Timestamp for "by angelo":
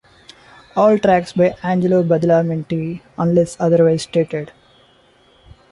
1.33-2.01